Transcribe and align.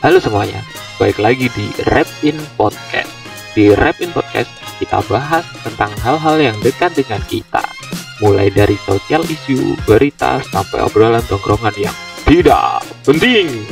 Halo 0.00 0.16
semuanya, 0.16 0.64
balik 0.96 1.20
lagi 1.20 1.52
di 1.52 1.68
Rap 1.92 2.08
In 2.24 2.40
Podcast. 2.56 3.12
Di 3.52 3.76
Rap 3.76 4.00
In 4.00 4.08
Podcast, 4.16 4.48
kita 4.80 5.04
bahas 5.04 5.44
tentang 5.60 5.92
hal-hal 6.00 6.40
yang 6.40 6.56
dekat 6.64 6.96
dengan 6.96 7.20
kita. 7.28 7.60
Mulai 8.24 8.48
dari 8.48 8.80
sosial 8.88 9.20
isu, 9.28 9.76
berita, 9.84 10.40
sampai 10.48 10.80
obrolan 10.88 11.20
tongkrongan 11.28 11.76
yang 11.76 11.96
tidak 12.24 12.80
penting. 13.04 13.68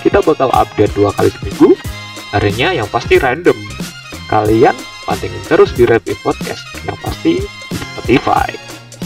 Kita 0.00 0.24
bakal 0.24 0.48
update 0.56 0.96
dua 0.96 1.12
kali 1.12 1.28
seminggu, 1.28 1.76
harinya 2.32 2.80
yang 2.80 2.88
pasti 2.88 3.20
random. 3.20 3.56
Kalian 4.32 4.72
pantengin 5.04 5.44
terus 5.44 5.76
di 5.76 5.84
Rap 5.84 6.08
In 6.08 6.16
Podcast, 6.24 6.64
yang 6.88 6.96
pasti 7.04 7.44
Spotify. 7.68 8.48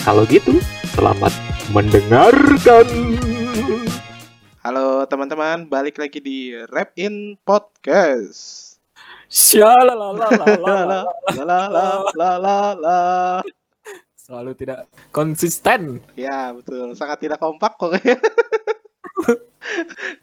Kalau 0.07 0.23
gitu, 0.31 0.63
selamat 0.99 1.31
mendengarkan. 1.71 2.87
Halo 4.67 5.07
teman-teman, 5.07 5.71
balik 5.71 5.95
lagi 5.95 6.19
di 6.19 6.51
Rap 6.59 6.91
In 6.99 7.39
Podcast. 7.39 8.75
Syalalalala. 9.31 10.27
Lalalala. 12.19 12.99
Selalu 14.19 14.51
tidak 14.59 14.91
konsisten. 15.15 16.03
Ya 16.19 16.51
betul, 16.51 16.91
sangat 16.99 17.23
tidak 17.23 17.39
kompak 17.39 17.79
kok. 17.79 17.95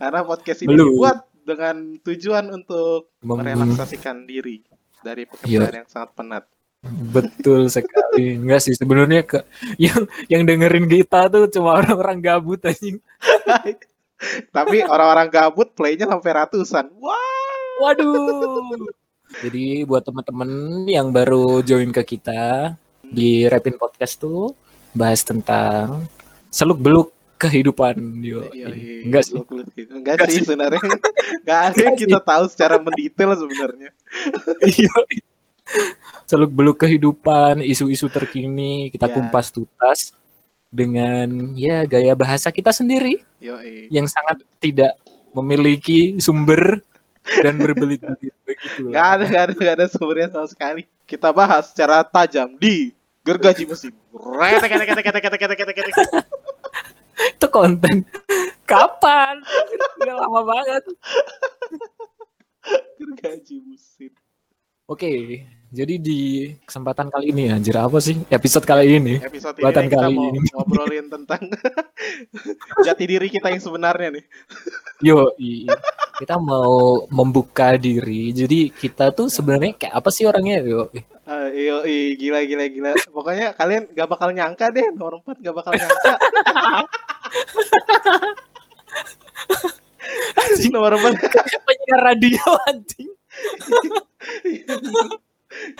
Karena 0.03 0.27
podcast 0.27 0.59
ini 0.59 0.75
Belum. 0.75 0.91
dibuat 0.91 1.23
dengan 1.47 2.03
tujuan 2.03 2.51
untuk 2.51 3.15
merelaksasikan 3.23 4.27
diri 4.27 4.59
dari 4.99 5.23
Iya. 5.23 5.31
pekerjaan 5.71 5.75
yang 5.79 5.87
sangat 5.87 6.11
penat. 6.19 6.43
Betul 6.85 7.67
sekali. 7.67 8.37
Enggak 8.37 8.61
sih 8.61 8.77
sebenarnya 8.77 9.25
ke 9.25 9.41
yang 9.81 10.05
yang 10.29 10.45
dengerin 10.45 10.85
kita 10.85 11.27
tuh 11.33 11.49
cuma 11.49 11.81
orang-orang 11.81 12.21
gabut 12.21 12.61
anjing. 12.61 13.01
Tapi 14.55 14.85
orang-orang 14.85 15.27
gabut 15.27 15.73
playnya 15.73 16.07
sampai 16.07 16.31
ratusan. 16.45 16.85
Wah. 17.01 17.19
Waduh. 17.83 18.87
Jadi 19.43 19.83
buat 19.83 20.05
teman-teman 20.05 20.49
yang 20.87 21.11
baru 21.11 21.59
join 21.65 21.91
ke 21.91 22.15
kita 22.15 22.77
di 23.03 23.43
Rapin 23.49 23.75
Podcast 23.75 24.21
tuh 24.21 24.55
bahas 24.95 25.21
tentang 25.27 26.07
seluk 26.47 26.79
beluk 26.79 27.09
kehidupan 27.35 27.99
yo. 28.23 28.47
Iya, 28.55 28.71
iya, 28.71 29.03
Enggak 29.03 29.27
sih. 29.27 29.35
Enggak 29.91 30.15
sih. 30.31 30.41
sebenarnya. 30.47 30.79
Enggak 31.43 31.61
ada 31.67 31.79
yang 31.83 31.97
kita 31.99 32.19
tahu 32.23 32.43
secara 32.47 32.79
mendetail 32.79 33.35
sebenarnya. 33.35 33.89
Seluk 36.25 36.49
beluk 36.49 36.77
kehidupan, 36.81 37.61
isu-isu 37.61 38.09
terkini 38.09 38.89
kita 38.89 39.09
Ya. 39.09 39.13
kumpas 39.13 39.53
tuntas 39.53 40.13
dengan 40.73 41.53
ya 41.55 41.85
gaya 41.85 42.11
bahasa 42.17 42.49
kita 42.51 42.73
sendiri 42.73 43.21
Yo, 43.39 43.55
yang 43.93 44.09
sangat 44.09 44.41
tidak 44.59 44.97
memiliki 45.31 46.17
sumber 46.19 46.81
dan 47.41 47.57
berbelit-belit 47.57 48.33
begitu. 48.45 48.89
Gak 48.89 49.07
ada, 49.17 49.23
gak 49.25 49.43
ada, 49.49 49.53
gak 49.53 49.75
ada 49.81 49.85
sumbernya 49.89 50.27
sama 50.33 50.47
sekali. 50.49 50.81
Kita 51.05 51.29
bahas 51.29 51.69
secara 51.73 52.01
tajam 52.05 52.57
di 52.57 52.93
gergaji 53.25 53.65
mesin. 53.65 53.93
Retek. 54.13 54.71
Itu 57.35 57.47
konten 57.49 58.05
kapan? 58.65 59.41
Udah 60.01 60.15
lama 60.25 60.41
banget. 60.45 60.83
Gergaji 62.97 63.55
mesin. 63.65 64.11
Oke, 64.85 65.41
jadi 65.73 65.97
di 65.97 66.53
kesempatan 66.61 67.09
kali 67.09 67.33
ini 67.33 67.49
anjir 67.49 67.73
apa 67.73 67.97
sih 67.97 68.21
episode 68.29 68.69
kali 68.69 69.01
ini? 69.01 69.17
Episode 69.17 69.57
ini 69.57 69.65
Buatan 69.65 69.89
kita 69.89 69.97
kali 69.97 70.13
mau 70.13 70.29
ini. 70.29 70.45
ngobrolin 70.53 71.09
tentang 71.09 71.41
jati 72.85 73.03
diri 73.09 73.25
kita 73.33 73.49
yang 73.49 73.65
sebenarnya 73.65 74.13
nih. 74.13 74.25
Yo, 75.01 75.33
kita 76.21 76.37
mau 76.37 77.09
membuka 77.09 77.81
diri. 77.81 78.29
Jadi 78.29 78.69
kita 78.69 79.09
tuh 79.09 79.25
sebenarnya 79.25 79.73
kayak 79.73 80.05
apa 80.05 80.09
sih 80.13 80.29
orangnya? 80.29 80.61
Yo, 80.61 80.93
iyo, 81.49 81.81
i, 81.89 82.13
gila, 82.13 82.45
gila, 82.45 82.69
gila. 82.69 82.93
Pokoknya 83.09 83.57
kalian 83.57 83.89
gak 83.89 84.05
bakal 84.05 84.29
nyangka 84.37 84.69
deh, 84.69 84.85
nomor 84.93 85.17
4 85.25 85.41
gak 85.41 85.55
bakal 85.65 85.73
nyangka. 85.73 86.13
nomor 90.77 90.93
4 90.93 91.09
penyiar 91.65 92.01
radio 92.05 92.45
anjing. 92.69 93.14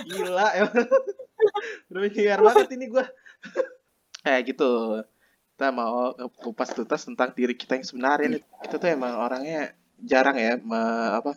Gila 0.07 0.47
emang. 0.55 0.87
Udah 1.91 2.37
banget 2.41 2.67
ini 2.75 2.85
gua. 2.89 3.05
Kayak 4.23 4.41
gitu. 4.55 4.71
Kita 5.55 5.71
mau 5.71 6.11
kupas 6.35 6.75
tuntas 6.75 7.07
tentang 7.07 7.31
diri 7.31 7.55
kita 7.55 7.79
yang 7.79 7.87
sebenarnya 7.87 8.27
nih. 8.39 8.43
Kita 8.67 8.75
tuh 8.75 8.89
emang 8.91 9.15
orangnya 9.19 9.71
jarang 10.03 10.35
ya 10.35 10.59
me- 10.59 11.11
apa? 11.15 11.31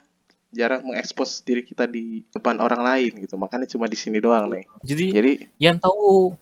Jarang 0.49 0.81
mengekspos 0.81 1.45
diri 1.45 1.61
kita 1.61 1.85
di 1.85 2.25
depan 2.33 2.59
orang 2.59 2.83
lain 2.83 3.13
gitu. 3.23 3.37
Makanya 3.37 3.69
cuma 3.69 3.87
di 3.87 3.99
sini 3.99 4.19
doang 4.19 4.49
nih. 4.51 4.65
Jadi 4.83 5.07
Jadi 5.13 5.33
yang 5.61 5.79
tahu 5.79 6.35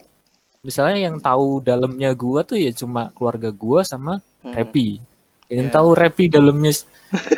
misalnya 0.63 0.99
yang 1.11 1.17
tahu 1.23 1.63
dalamnya 1.63 2.11
gua 2.17 2.43
tuh 2.43 2.59
ya 2.59 2.71
cuma 2.73 3.11
keluarga 3.15 3.51
gua 3.51 3.83
sama 3.83 4.23
hmm, 4.43 4.55
Repi. 4.55 5.16
Yang 5.47 5.69
Ya. 5.71 5.75
tahu 5.79 5.89
Repi 5.95 6.25
dalamnya 6.27 6.73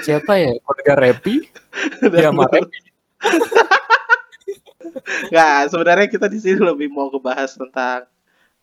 siapa 0.01 0.41
ya? 0.41 0.57
Keluarga 0.65 0.93
Repi 0.97 1.35
ya 2.15 2.33
sama 2.33 2.49
Repi. 2.49 2.79
Nggak, 5.29 5.59
sebenarnya 5.71 6.07
kita 6.09 6.27
di 6.31 6.39
sini 6.41 6.59
lebih 6.61 6.89
mau 6.89 7.09
ngebahas 7.13 7.51
tentang 7.53 8.09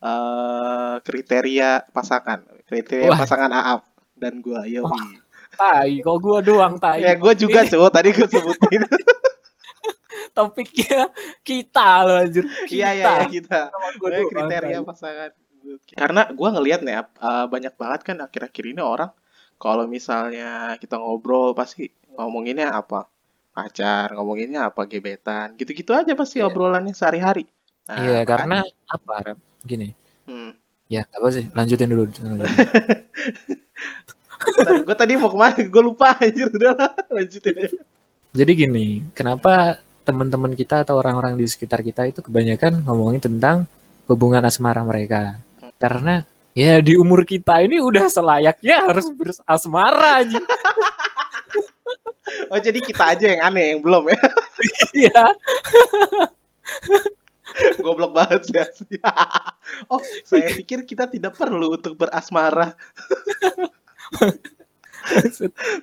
eh, 0.02 0.94
kriteria 1.02 1.86
pasangan, 1.90 2.42
kriteria 2.66 3.10
Wah. 3.12 3.18
pasangan 3.22 3.50
Aap 3.52 3.82
dan 4.18 4.42
gua 4.42 4.66
Yoi. 4.66 5.22
Tai, 5.56 5.88
kok 6.02 6.16
gua 6.20 6.38
doang 6.44 6.76
tai. 6.76 7.06
Ya 7.06 7.14
gua 7.16 7.32
juga 7.32 7.64
Ini 7.64 7.70
cowok 7.72 7.90
tadi 7.92 8.08
gua 8.12 8.28
sebutin. 8.28 8.82
topiknya 10.36 11.08
kita 11.40 11.88
loh 12.04 12.16
anjir. 12.20 12.44
Iya 12.68 12.88
iya 12.92 13.06
Kita. 13.06 13.12
ya, 13.16 13.26
kita. 13.30 13.60
Gua 13.96 14.08
doang, 14.12 14.28
kriteria 14.28 14.78
pasangan. 14.84 15.30
Karena 15.94 16.22
gua 16.34 16.48
ngelihat 16.54 16.80
nih 16.82 16.94
eh, 17.00 17.46
banyak 17.48 17.74
banget 17.74 18.00
kan 18.04 18.16
akhir-akhir 18.20 18.64
ini 18.74 18.82
orang 18.82 19.10
kalau 19.56 19.88
misalnya 19.88 20.76
kita 20.76 21.00
ngobrol 21.00 21.56
pasti 21.56 21.88
ngomonginnya 22.16 22.72
apa? 22.72 23.08
Pacar, 23.56 24.12
ngomonginnya 24.12 24.68
apa? 24.68 24.84
Gebetan. 24.84 25.56
Gitu-gitu 25.56 25.96
aja 25.96 26.12
pasti 26.12 26.40
Iya. 26.40 26.52
obrolannya 26.52 26.92
sehari-hari. 26.92 27.48
Nah, 27.88 27.96
Iya, 27.96 28.20
karena 28.28 28.60
apa? 28.88 29.36
Gini. 29.64 29.96
Hmm. 30.28 30.52
Ya, 30.86 31.08
apa 31.10 31.28
sih? 31.32 31.48
Lanjutin 31.56 31.90
dulu. 31.90 32.06
gue 34.86 34.96
tadi 34.96 35.12
mau 35.18 35.32
ke 35.32 35.38
mana? 35.38 35.58
Gue 35.66 35.82
lupa 35.82 36.14
anjir 36.20 36.46
udah 36.52 36.76
lanjutin 37.10 37.56
aja. 37.56 37.78
Jadi 38.36 38.52
gini, 38.52 38.86
kenapa 39.16 39.80
teman-teman 40.04 40.52
kita 40.52 40.84
atau 40.84 41.00
orang-orang 41.00 41.40
di 41.40 41.48
sekitar 41.48 41.80
kita 41.80 42.04
itu 42.06 42.20
kebanyakan 42.20 42.84
ngomongin 42.84 43.18
tentang 43.18 43.64
hubungan 44.06 44.44
asmara 44.44 44.84
mereka? 44.84 45.40
Karena 45.80 46.22
ya 46.56 46.80
di 46.80 46.96
umur 46.96 47.28
kita 47.28 47.60
ini 47.60 47.84
udah 47.84 48.08
selayaknya 48.08 48.88
harus 48.88 49.12
berasmara 49.12 50.24
aja. 50.24 50.40
Oh 52.50 52.58
jadi 52.58 52.82
kita 52.82 53.14
aja 53.14 53.26
yang 53.36 53.42
aneh 53.44 53.76
yang 53.76 53.80
belum 53.84 54.10
ya? 54.10 54.20
Iya. 54.96 55.22
Goblok 57.84 58.12
banget 58.16 58.40
sih. 58.48 58.58
asli. 58.58 58.96
oh 59.92 60.00
saya 60.24 60.50
pikir 60.56 60.82
kita 60.88 61.06
tidak 61.06 61.36
perlu 61.36 61.76
untuk 61.76 61.94
berasmara. 61.94 62.74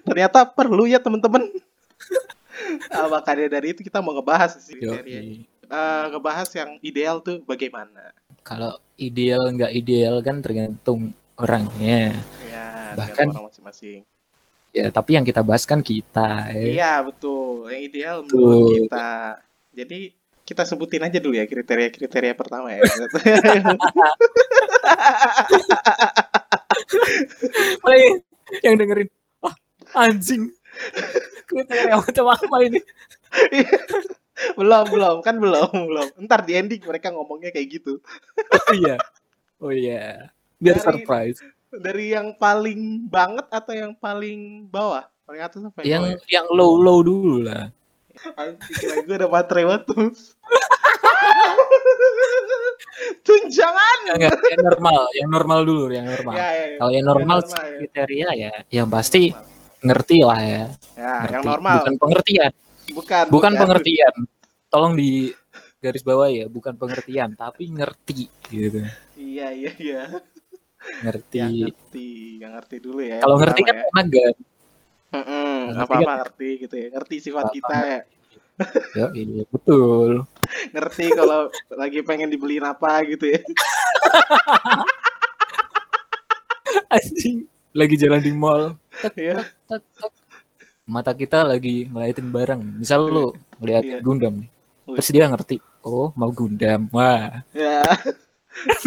Ternyata 0.03 0.43
perlu 0.51 0.89
ya 0.89 0.99
teman-teman. 0.99 1.47
Ah, 2.91 3.07
makanya 3.09 3.57
dari 3.57 3.73
itu 3.73 3.81
kita 3.81 4.03
mau 4.03 4.13
ngebahas 4.13 4.59
sih. 4.59 4.77
Eh, 5.73 6.05
ngebahas 6.13 6.49
yang 6.53 6.77
ideal 6.85 7.23
tuh 7.23 7.41
bagaimana? 7.47 8.13
Kalau 8.43 8.71
ideal 8.95 9.49
nggak 9.49 9.71
ideal 9.71 10.19
kan 10.19 10.43
tergantung 10.43 11.11
orangnya. 11.35 12.11
Ya, 12.45 12.93
Bahkan- 12.93 13.31
orang 13.31 13.47
masing-masing. 13.49 14.03
Ya, 14.73 14.89
tapi 14.89 15.13
yang 15.13 15.23
kita 15.23 15.39
bahas 15.39 15.63
kan 15.63 15.79
kita. 15.79 16.49
ya. 16.49 16.65
Iya 16.65 16.93
betul, 17.05 17.69
yang 17.69 17.81
ideal 17.83 18.17
Betul. 18.25 18.41
menurut 18.41 18.69
kita. 18.83 19.09
Jadi 19.73 19.99
kita 20.43 20.63
sebutin 20.65 21.05
aja 21.05 21.21
dulu 21.21 21.37
ya 21.37 21.45
kriteria-kriteria 21.45 22.33
pertama 22.35 22.73
ya. 22.73 22.81
Paling 27.79 28.13
yang 28.65 28.75
dengerin, 28.75 29.09
wah 29.39 29.55
anjing. 29.95 30.51
Kriteria 31.45 31.95
macam 31.95 32.25
apa 32.33 32.55
ini? 32.65 32.79
belum 34.59 34.85
belum 34.89 35.15
kan 35.21 35.35
belum 35.37 35.69
belum. 35.71 36.07
Ntar 36.23 36.43
di 36.43 36.53
ending 36.53 36.81
mereka 36.81 37.09
ngomongnya 37.09 37.49
kayak 37.49 37.67
gitu. 37.71 37.99
Oh 38.51 38.73
iya. 38.73 38.95
Oh 39.59 39.71
iya. 39.71 40.33
Biar 40.57 40.77
Dari- 40.77 40.85
surprise. 40.85 41.39
Dari 41.73 42.13
yang 42.13 42.37
paling 42.37 43.09
banget 43.09 43.49
atau 43.49 43.73
yang 43.73 43.97
paling 43.97 44.69
bawah? 44.69 45.09
Paling 45.25 45.41
atas 45.41 45.61
apa 45.63 45.81
Yang 45.81 46.01
bawah 46.03 46.13
ya? 46.13 46.35
yang 46.37 46.47
low 46.53 46.77
low 46.77 46.99
dulu 47.01 47.41
lah. 47.43 47.73
Anjing, 48.37 49.09
gue 49.09 49.15
udah 49.17 49.25
baterai 49.25 49.65
banget 49.65 49.83
tuh. 49.89 50.13
Tunjangan. 53.25 53.97
Enggak, 54.13 54.37
yang 54.53 54.61
normal, 54.61 55.01
yang 55.17 55.29
normal 55.31 55.59
dulu, 55.65 55.83
yang 55.89 56.05
normal. 56.05 56.33
Ya, 56.37 56.45
ya, 56.45 56.65
ya. 56.69 56.77
Kalau 56.77 56.91
yang 56.93 57.05
normal, 57.07 57.37
Yang 57.41 57.47
normal, 57.49 57.63
ya. 57.65 57.77
kriteria 57.81 58.27
ya, 58.35 58.51
yang 58.69 58.87
pasti 58.87 59.21
ngerti 59.81 60.17
lah 60.21 60.39
ya. 60.39 60.63
Ya, 60.93 61.13
Ngerti. 61.25 61.33
yang 61.33 61.43
normal. 61.47 61.73
Bukan 61.81 61.95
pengertian, 61.97 62.51
Bukan. 62.93 63.25
bukan 63.33 63.53
pengertian. 63.57 64.15
Tolong 64.69 64.93
di 64.93 65.33
garis 65.83 66.05
bawah 66.05 66.31
ya, 66.31 66.47
bukan 66.47 66.77
pengertian, 66.79 67.35
tapi 67.35 67.67
ngerti 67.67 68.31
gitu. 68.47 68.79
Iya, 69.19 69.51
iya, 69.51 69.71
iya. 69.75 70.03
Ngerti. 71.03 71.37
Yang 71.39 71.53
ngerti, 71.67 72.09
yang 72.39 72.51
ngerti 72.55 72.75
dulu 72.79 72.99
ya. 73.03 73.19
Kalau 73.19 73.35
ngerti 73.35 73.61
kan 73.67 73.75
pertama 73.75 73.99
enak 73.99 74.07
kan? 74.07 74.15
ya. 74.15 74.31
Mm-mm, 75.13 75.53
ngerti 75.69 75.83
apa-apa 75.85 76.01
kan? 76.09 76.17
ngerti 76.25 76.49
gitu 76.65 76.75
ya. 76.79 76.87
Ngerti 76.89 77.15
sifat 77.21 77.43
Apa-apa 77.45 77.57
kita 77.59 77.77
ya. 77.83 78.01
Ya, 78.93 79.09
iya, 79.17 79.43
betul. 79.49 80.29
Ngerti 80.69 81.05
kalau 81.17 81.49
lagi 81.73 82.05
pengen 82.05 82.29
dibeliin 82.29 82.61
apa 82.61 83.01
gitu 83.01 83.33
ya. 83.33 83.41
Anjing, 86.93 87.49
lagi 87.73 87.95
jalan 87.97 88.21
di 88.21 88.29
mall. 88.29 88.77
Iya. 89.17 89.41
tek. 89.65 90.13
Mata 90.83 91.15
kita 91.15 91.47
lagi 91.47 91.87
ngeliatin 91.87 92.27
barang. 92.27 92.61
Misal 92.83 93.07
lu 93.07 93.31
ngeliat 93.63 93.83
Iya. 93.87 93.97
Gundam 94.03 94.43
nih. 94.43 94.49
Terus 94.99 95.09
dia 95.15 95.31
ngerti, 95.31 95.55
oh 95.87 96.11
mau 96.19 96.27
Gundam. 96.35 96.91
Wah. 96.91 97.39
Ya, 97.55 97.87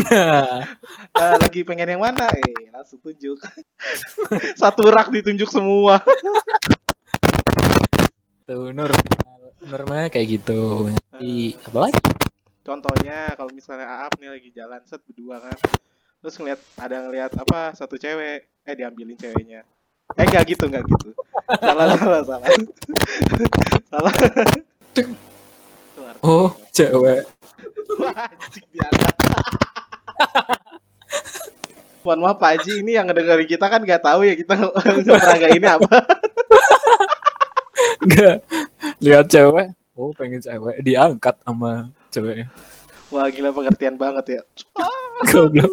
Nah, 0.06 0.62
eh, 1.10 1.36
lagi 1.42 1.66
pengen 1.66 1.98
yang 1.98 2.02
mana? 2.04 2.30
Eh, 2.30 2.70
langsung 2.70 3.02
tunjuk. 3.02 3.34
Satu 4.60 4.86
rak 4.86 5.10
ditunjuk 5.10 5.50
semua. 5.50 5.98
tuh 8.46 8.70
normal. 8.70 9.56
Normalnya 9.66 10.08
kayak 10.12 10.28
gitu. 10.38 10.86
Nanti 10.86 11.58
apa 11.66 11.78
lagi? 11.90 11.98
Contohnya 12.62 13.34
kalau 13.34 13.50
misalnya 13.50 14.06
Aap 14.06 14.14
nih 14.22 14.30
lagi 14.38 14.48
jalan 14.54 14.80
set 14.86 15.02
berdua 15.02 15.42
kan. 15.42 15.58
Terus 16.22 16.34
ngeliat 16.38 16.60
ada 16.78 16.96
ngeliat 17.02 17.32
apa 17.34 17.74
satu 17.74 17.98
cewek, 17.98 18.46
eh 18.62 18.74
diambilin 18.78 19.18
ceweknya. 19.18 19.66
Eh 20.14 20.22
enggak 20.22 20.46
gitu, 20.46 20.70
enggak 20.70 20.86
gitu. 20.86 21.10
Salah, 21.58 21.98
salah, 21.98 22.22
salah. 22.22 22.48
salah. 23.90 24.14
Oh, 26.24 26.48
cewek. 26.72 27.22
Mohon 32.02 32.18
maaf 32.22 32.36
Pak 32.40 32.50
Haji, 32.56 32.72
ini 32.82 32.96
yang 32.96 33.06
ngedengerin 33.06 33.46
kita 33.46 33.66
kan 33.68 33.80
nggak 33.84 34.02
tahu 34.02 34.24
ya 34.24 34.34
kita 34.34 34.54
ngerangga 34.56 35.48
ini 35.54 35.66
apa. 35.66 35.96
Enggak. 38.02 38.36
Lihat 39.02 39.26
cewek. 39.30 39.66
Oh, 39.94 40.10
pengen 40.14 40.40
cewek 40.40 40.82
diangkat 40.82 41.34
sama 41.42 41.90
ceweknya. 42.10 42.46
Wah 43.10 43.30
gila 43.30 43.54
pengertian 43.54 43.96
banget 43.98 44.38
ya. 44.38 44.42
Goblok. 45.30 45.70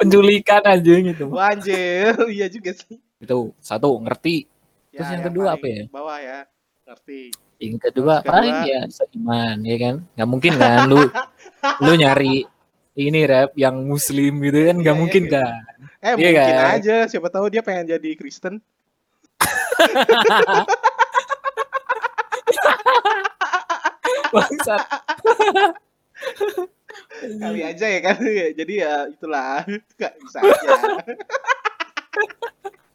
Penculikan 0.00 0.64
aja 0.64 0.94
gitu. 0.98 1.24
Wah 1.32 1.52
anjir, 1.52 2.16
iya 2.28 2.48
juga 2.48 2.72
sih. 2.76 3.00
Itu 3.20 3.52
satu 3.60 4.00
ngerti. 4.00 4.48
Ya, 4.90 4.98
Terus 4.98 5.08
yang 5.12 5.22
kedua 5.22 5.46
apa 5.54 5.64
ya? 5.64 5.82
Bawah 5.86 6.18
ya, 6.18 6.38
ngerti. 6.84 7.30
Yang 7.60 7.76
kedua 7.78 8.14
Terus 8.18 8.24
kedua- 8.24 8.34
paling 8.34 8.56
ya 8.66 8.80
seiman 8.88 9.56
ya 9.62 9.76
kan. 9.78 9.94
Nggak 10.16 10.28
mungkin 10.28 10.52
kan 10.56 10.78
lu 10.88 11.00
lu 11.84 11.92
nyari 11.94 12.36
ini 12.96 13.20
rap 13.22 13.50
yang 13.54 13.76
muslim 13.82 14.40
gitu 14.40 14.58
kan 14.66 14.76
nggak 14.76 14.92
Iya, 14.92 15.00
mungkin 15.00 15.22
iya. 15.24 15.32
kan. 15.36 15.52
Eh 16.00 16.02
Iya 16.02 16.12
mungkin 16.16 16.56
kan? 16.56 16.74
aja, 16.74 16.96
siapa 17.06 17.28
tahu 17.28 17.44
dia 17.48 17.60
pengen 17.60 17.84
jadi 17.86 18.10
Kristen. 18.16 18.58
Bangsat. 24.30 24.82
Kali 27.40 27.60
aja 27.60 27.86
ya 27.86 28.00
kan. 28.00 28.16
Jadi 28.54 28.74
ya 28.78 28.94
itulah, 29.08 29.64
nggak 29.66 30.12
bisa 30.20 30.38
aja. 30.40 30.74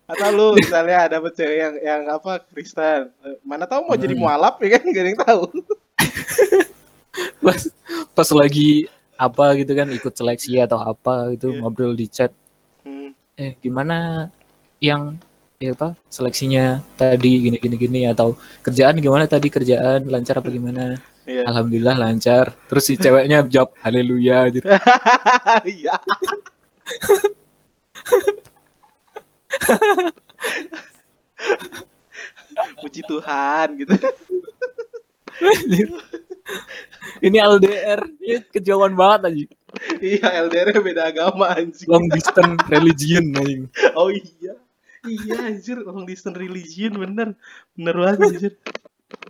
Atau 0.05 0.29
lu 0.29 0.47
misalnya 0.53 1.09
ada 1.09 1.17
cewek 1.17 1.57
yang 1.57 1.75
yang 1.81 2.01
apa 2.07 2.45
Kristen, 2.45 3.09
mana 3.41 3.65
tahu 3.65 3.89
mau 3.89 3.97
jadi 3.97 4.13
Hmm. 4.13 4.21
mualaf 4.21 4.61
ya 4.61 4.77
kan 4.77 4.85
gak 4.85 5.01
ada 5.01 5.09
yang 5.09 5.21
tahu. 5.21 5.43
Pas, 7.41 7.61
pas 8.11 8.29
lagi 8.31 8.85
apa 9.15 9.55
gitu 9.55 9.71
kan 9.71 9.87
ikut 9.87 10.11
seleksi 10.11 10.59
atau 10.59 10.75
apa 10.77 11.31
gitu 11.33 11.55
Iya. 11.55 11.63
ngobrol 11.63 11.95
di 11.95 12.05
chat 12.05 12.29
Hmm. 12.83 13.15
eh 13.33 13.55
gimana 13.57 14.29
yang 14.77 15.17
ya 15.55 15.71
apa 15.71 15.95
seleksinya 16.11 16.83
tadi 16.93 17.39
gini 17.39 17.55
gini 17.55 17.75
gini 17.79 18.01
atau 18.03 18.35
kerjaan 18.59 18.99
gimana 18.99 19.23
tadi 19.23 19.47
kerjaan 19.47 20.03
lancar 20.05 20.43
apa 20.43 20.51
gimana 20.51 20.99
Iya. 21.23 21.47
alhamdulillah 21.47 21.95
lancar 21.95 22.51
terus 22.67 22.83
si 22.83 22.99
ceweknya 22.99 23.47
jawab 23.47 23.71
haleluya 23.79 24.51
gitu 24.51 24.67
Iya. 25.79 25.95
Puji 32.81 33.01
Tuhan 33.03 33.67
gitu. 33.79 33.95
ini 37.19 37.37
LDR 37.39 37.99
ini 38.23 38.39
kejauhan 38.51 38.95
banget 38.95 39.21
aja 39.27 39.45
Iya, 39.99 40.27
LDR 40.47 40.71
beda 40.79 41.11
agama 41.11 41.51
anjing. 41.51 41.91
long 41.91 42.07
distance 42.07 42.63
religion 42.71 43.35
anjing. 43.35 43.67
Oh 43.91 44.07
iya. 44.07 44.55
Iya 45.03 45.51
anjir, 45.51 45.83
long 45.83 46.07
distance 46.07 46.39
religion 46.39 46.95
bener. 46.95 47.35
Bener 47.75 47.95
banget 47.99 48.19
anjir. 48.23 48.53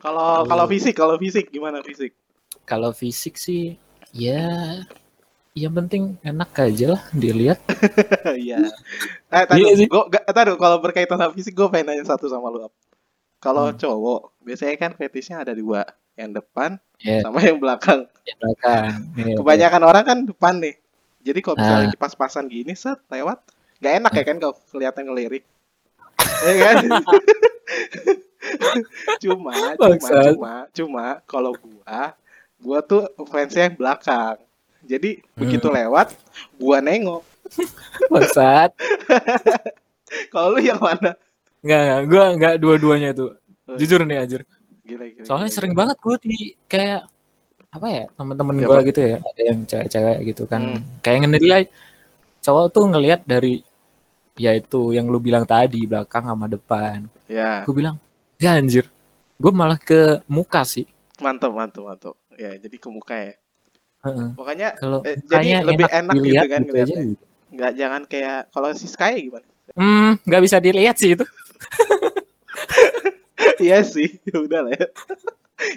Kalau 0.05 0.45
kalau 0.45 0.69
fisik, 0.69 0.93
kalau 0.93 1.17
fisik 1.17 1.49
gimana 1.49 1.81
fisik? 1.81 2.13
kalau 2.65 2.89
fisik 2.91 3.37
sih 3.37 3.77
ya 4.09 4.81
yang 5.55 5.71
penting 5.71 6.19
enak 6.19 6.51
aja 6.59 6.99
lah 6.99 7.01
dilihat 7.15 7.63
Iya. 8.35 8.59
Eh, 9.31 9.43
tadi 9.47 9.63
Iya 9.63 9.87
gua 9.87 10.03
kalau 10.59 10.77
berkaitan 10.83 11.15
sama 11.15 11.31
fisik 11.31 11.55
gue 11.55 11.67
pengen 11.71 11.95
nanya 11.95 12.03
satu 12.03 12.27
sama 12.27 12.51
lu. 12.51 12.67
Kalau 13.39 13.71
Hmm. 13.71 13.79
cowok, 13.79 14.35
biasanya 14.43 14.75
kan 14.75 14.91
fetishnya 14.99 15.47
ada 15.47 15.55
dua, 15.55 15.87
yang 16.19 16.35
depan 16.35 16.75
ya 16.99 17.23
sama 17.23 17.39
yang 17.39 17.55
belakang. 17.63 18.03
yang 18.27 18.37
belakang 18.43 18.91
Ya, 19.19 19.35
Kebanyakan 19.39 19.81
orang 19.87 20.03
kan 20.03 20.17
depan 20.27 20.59
nih. 20.59 20.75
Jadi 21.23 21.39
kalau 21.39 21.55
misalnya 21.55 21.87
Ah. 21.87 21.93
kipas-pasan 21.95 22.45
gini 22.51 22.75
set 22.75 22.99
lewat, 23.07 23.39
nggak 23.79 23.93
enak 24.03 24.11
ya 24.11 24.23
kan 24.27 24.37
kalau 24.43 24.55
kelihatan 24.69 25.03
ngelirik. 25.07 25.43
Ya 26.45 26.53
kan? 26.61 26.75
cuma, 29.17 29.53
cuma, 29.79 30.09
cuma, 30.35 30.53
cuma 30.69 31.05
kalau 31.25 31.51
gua, 31.55 32.13
gua 32.59 32.79
tuh 32.83 33.07
fansnya 33.25 33.71
yang 33.71 33.77
belakang. 33.79 34.37
Jadi 34.85 35.09
begitu 35.33 35.65
Hmm. 35.65 35.75
lewat, 35.75 36.13
gua 36.55 36.77
nengok. 36.79 37.21
bangsat 38.11 38.73
Kalau 40.33 40.53
lu 40.53 40.61
yang 40.61 40.81
mana? 40.81 41.13
nggak 41.61 41.81
nggak 41.81 42.01
gue 42.05 42.23
nggak 42.37 42.53
dua-duanya 42.57 43.09
tuh 43.11 43.37
jujur 43.73 44.01
nih 44.01 44.21
anjir 44.21 44.41
Gila, 44.81 45.05
gila, 45.09 45.25
soalnya 45.25 45.49
gila, 45.49 45.55
sering 45.57 45.73
gila. 45.73 45.79
banget 45.81 45.97
gue 45.97 46.15
di 46.21 46.37
kayak 46.65 47.01
apa 47.69 47.87
ya 47.89 48.03
teman-teman 48.13 48.53
Iya, 48.55 48.65
gue 48.65 48.79
gitu 48.85 49.01
ya 49.01 49.17
ada 49.19 49.41
yang 49.41 49.59
cewek-cewek 49.65 50.17
gitu 50.25 50.43
kan 50.45 50.61
Hmm. 50.61 50.81
kayak 51.01 51.19
ngenilai 51.25 51.63
cowok 52.39 52.65
tuh 52.69 52.85
ngelihat 52.85 53.21
dari 53.25 53.65
ya 54.35 54.53
itu 54.53 54.93
yang 54.93 55.09
lu 55.09 55.17
bilang 55.17 55.45
tadi 55.45 55.85
belakang 55.85 56.25
sama 56.25 56.45
depan 56.45 57.09
Ya, 57.25 57.65
gue 57.65 57.73
bilang 57.73 57.97
ya 58.37 58.57
anjir 58.57 58.85
gue 59.37 59.51
malah 59.51 59.77
ke 59.77 60.21
muka 60.29 60.61
sih 60.65 60.85
mantap, 61.17 61.49
mantap, 61.49 61.81
mantap. 61.81 62.15
Ya, 62.35 62.51
jadi 62.57 62.75
ke 62.75 62.89
muka 62.91 63.15
ya. 63.15 63.33
Pokoknya 64.33 64.69
kalau 64.75 64.99
Eh, 65.01 65.17
jadi 65.21 65.61
lebih 65.61 65.85
enak 65.85 66.13
gitu 66.13 66.23
dilihat 66.23 66.45
kan 66.45 66.51
aja 66.55 66.67
ngeliatnya. 66.67 67.01
gitu. 67.07 67.23
nggak 67.51 67.71
jangan 67.73 68.01
kayak 68.03 68.39
kalau 68.49 68.69
si 68.71 68.85
Sky 68.85 69.13
gimana? 69.25 69.47
hmm 69.73 70.11
nggak 70.21 70.41
bisa 70.41 70.57
dilihat 70.59 70.95
sih 70.95 71.13
itu 71.13 71.25
Iya 73.57 73.83
sih, 73.83 74.19
ya 74.23 74.37
udah 74.37 74.59
lah 74.61 74.73
ya. 74.73 74.87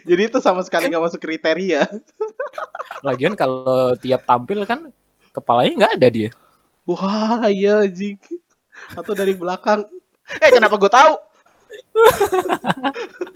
Jadi 0.05 0.23
itu 0.27 0.39
sama 0.39 0.61
sekali 0.61 0.91
nggak 0.91 1.01
masuk 1.01 1.21
kriteria. 1.21 1.87
lagian 3.07 3.33
kalau 3.33 3.95
tiap 3.95 4.23
tampil 4.25 4.63
kan 4.65 4.91
kepalanya 5.31 5.75
nggak 5.79 5.95
ada 5.97 6.09
dia 6.09 6.31
Wah, 6.83 7.47
iya 7.47 7.85
anjing. 7.85 8.17
Atau 8.93 9.13
dari 9.13 9.33
belakang. 9.33 9.85
Eh, 10.35 10.51
kenapa 10.51 10.75
gue 10.75 10.89
tahu? 10.89 11.13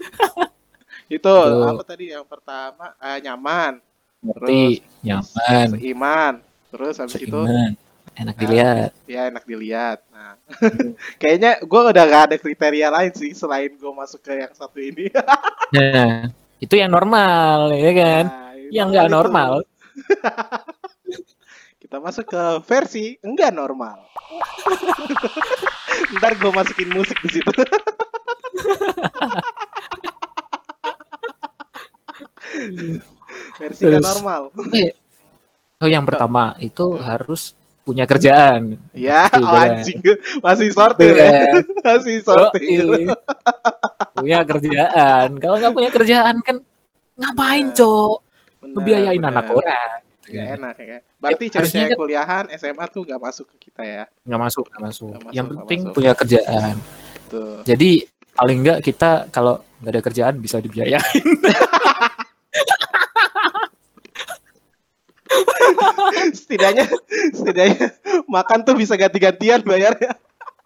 itu 1.11 1.21
Tuh. 1.21 1.69
apa 1.69 1.83
tadi 1.83 2.09
yang 2.09 2.25
pertama 2.25 2.97
eh, 2.97 3.21
nyaman, 3.21 3.77
ngerti 4.23 4.79
nyaman 5.03 5.67
iman, 5.93 6.33
terus 6.71 6.95
habis 6.97 7.19
itu 7.19 7.27
seiman 7.27 7.75
enak 8.13 8.35
Nah. 8.35 8.41
dilihat 8.45 8.91
ya 9.09 9.21
enak 9.27 9.43
dilihat. 9.43 9.99
Nah, 10.13 10.33
kayaknya 11.21 11.59
gue 11.61 11.81
udah 11.91 12.03
gak 12.05 12.23
ada 12.31 12.35
kriteria 12.37 12.87
lain 12.87 13.11
sih 13.13 13.33
selain 13.33 13.73
gue 13.73 13.93
masuk 13.93 14.21
ke 14.21 14.37
yang 14.37 14.53
satu 14.53 14.77
ini. 14.79 15.09
nah 15.73 16.29
itu 16.63 16.73
yang 16.77 16.93
normal 16.93 17.73
ya 17.75 17.91
kan 17.91 18.23
Nah, 18.29 18.53
yang 18.71 18.87
nggak 18.89 19.07
itu. 19.09 19.15
normal 19.15 19.51
Kita 21.83 21.99
masuk 21.99 22.25
ke 22.25 22.43
versi 22.65 23.19
enggak 23.21 23.53
normal. 23.53 24.01
Ntar 26.17 26.33
gue 26.39 26.49
masukin 26.49 26.89
musik 26.89 27.19
di 27.21 27.29
situ. 27.37 27.51
Versi 33.55 33.83
Terus. 33.83 34.01
normal. 34.01 34.41
Oh, 35.77 35.91
yang 35.91 36.07
pertama 36.07 36.55
itu 36.57 36.95
harus 36.95 37.51
punya 37.83 38.07
kerjaan. 38.07 38.79
Ya, 38.95 39.27
Itu 39.27 39.43
oh, 39.43 39.51
anjing. 39.51 39.99
Masih 40.39 40.71
sortir 40.71 41.11
ya. 41.11 41.59
Masih 41.83 42.23
sortir. 42.23 42.63
Yoi. 42.79 43.03
punya 44.15 44.47
kerjaan. 44.47 45.35
Kalau 45.35 45.59
nggak 45.59 45.75
punya 45.75 45.91
kerjaan 45.91 46.39
kan 46.39 46.63
ngapain, 47.13 47.67
Cok? 47.75 48.15
Bener, 48.63 48.71
Ngebiayain 48.79 49.19
anak 49.21 49.51
orang. 49.51 49.99
Gak 50.23 50.47
enak 50.55 50.75
ya. 50.79 50.97
Berarti 51.19 51.43
Ya, 51.43 51.51
harusnya 51.51 51.75
cewek 51.75 51.89
kan- 51.89 51.99
kuliahan 51.99 52.45
SMA 52.55 52.85
tuh 52.87 53.01
gak 53.03 53.19
masuk 53.19 53.45
ke 53.51 53.67
kita 53.67 53.83
ya. 53.83 54.03
Nggak 54.23 54.39
masuk, 54.41 54.65
nggak 54.71 54.81
masuk. 54.81 55.07
Nggak 55.09 55.19
masuk, 55.19 55.35
Yang 55.35 55.43
nggak 55.45 55.59
penting 55.59 55.79
masuk. 55.83 55.95
punya 55.99 56.11
kerjaan. 56.15 56.75
Tuh. 57.27 57.59
Jadi 57.67 57.91
paling 58.31 58.57
nggak 58.63 58.79
kita 58.79 59.11
kalau 59.27 59.53
nggak 59.83 59.91
ada 59.91 60.01
kerjaan 60.01 60.35
bisa 60.39 60.63
dibiayain. 60.63 61.03
setidaknya 66.33 66.85
setidaknya 67.37 67.87
makan 68.27 68.59
tuh 68.65 68.75
bisa 68.75 68.97
ganti-gantian 68.97 69.61
bayarnya. 69.63 70.17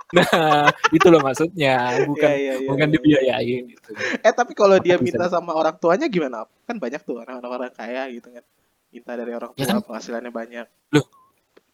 Nah, 0.08 0.72
itu 0.96 1.04
loh 1.12 1.20
maksudnya, 1.20 2.00
bukan 2.08 2.32
Iya, 2.32 2.40
iya, 2.40 2.54
iya, 2.64 2.68
bukan 2.72 2.88
iya. 2.88 2.94
dibiayain 2.96 3.64
gitu. 3.76 3.90
Eh 4.24 4.32
tapi 4.32 4.56
kalau 4.56 4.80
dia 4.80 4.96
minta 4.96 5.28
sama 5.28 5.52
orang 5.52 5.76
tuanya 5.76 6.08
gimana? 6.08 6.48
Kan 6.64 6.80
banyak 6.80 7.04
tuh 7.04 7.20
orang-orang 7.20 7.76
kaya 7.76 8.08
gitu 8.16 8.32
kan. 8.32 8.44
Minta 8.88 9.12
dari 9.20 9.36
orang 9.36 9.52
tua 9.52 9.60
Ya 9.60 9.68
kan? 9.68 9.84
penghasilannya 9.84 10.32
banyak. 10.32 10.68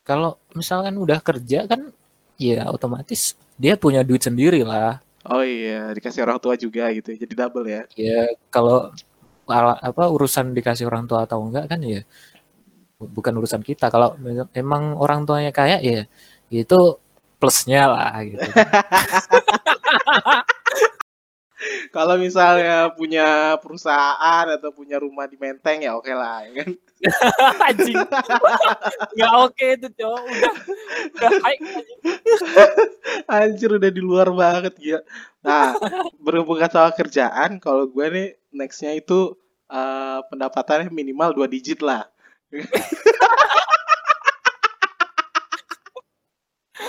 Kalau 0.04 0.36
misalkan 0.52 0.98
udah 0.98 1.22
kerja 1.22 1.64
kan 1.70 1.94
ya 2.36 2.68
otomatis 2.68 3.38
dia 3.56 3.78
punya 3.78 4.02
duit 4.02 4.20
sendiri 4.20 4.66
lah. 4.66 5.00
Oh 5.24 5.40
iya, 5.40 5.94
dikasih 5.96 6.26
orang 6.28 6.42
tua 6.42 6.58
juga 6.58 6.90
gitu. 6.92 7.16
Jadi 7.16 7.34
double 7.38 7.64
ya. 7.70 7.82
Ya 7.96 8.28
kalau 8.50 8.92
ala- 9.48 9.80
apa 9.80 10.10
urusan 10.10 10.52
dikasih 10.52 10.90
orang 10.90 11.08
tua 11.08 11.24
atau 11.24 11.40
enggak 11.40 11.70
kan 11.72 11.80
ya 11.80 12.02
bukan 13.10 13.34
urusan 13.40 13.62
kita. 13.66 13.90
Kalau 13.92 14.16
emang 14.56 14.96
orang 15.00 15.28
tuanya 15.28 15.52
kaya 15.52 15.80
ya 15.84 16.06
itu 16.54 16.80
plusnya 17.42 17.90
lah 17.92 18.14
gitu. 18.24 18.40
Kalau 21.96 22.20
misalnya 22.20 22.92
punya 22.92 23.56
perusahaan 23.62 24.46
atau 24.50 24.74
punya 24.76 25.00
rumah 25.00 25.30
di 25.30 25.38
Menteng 25.40 25.86
ya 25.86 25.96
oke 25.96 26.12
lah 26.12 26.44
ya 26.44 26.52
kan. 26.64 26.70
Anjing. 27.70 28.00
Nggak 29.16 29.34
oke 29.38 29.66
itu, 29.78 29.88
Cok. 30.02 30.22
Udah 30.24 30.54
udah 31.14 31.32
high. 31.44 31.60
Anjir 33.28 33.70
udah 33.76 33.92
di 33.92 34.02
luar 34.04 34.28
banget 34.32 34.74
ya. 34.80 35.00
Nah, 35.44 35.76
berhubungan 36.20 36.72
soal 36.72 36.92
kerjaan, 36.96 37.60
kalau 37.60 37.88
gue 37.88 38.06
nih 38.12 38.28
nextnya 38.56 38.96
itu 38.96 39.36
eh, 39.72 40.20
pendapatannya 40.32 40.92
minimal 40.92 41.36
dua 41.36 41.48
digit 41.52 41.84
lah. 41.84 42.08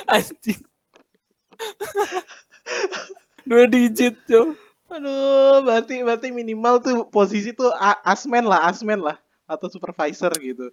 Anjing. 0.09 0.61
Dua 3.45 3.65
digit, 3.69 4.17
Cok. 4.29 4.49
Aduh, 4.95 5.65
berarti 5.65 6.05
berarti 6.05 6.29
minimal 6.31 6.79
tuh 6.79 7.09
posisi 7.09 7.51
tuh 7.57 7.73
asmen 8.05 8.45
lah, 8.47 8.69
asmen 8.69 9.01
lah 9.01 9.19
atau 9.45 9.69
supervisor 9.69 10.31
gitu. 10.41 10.71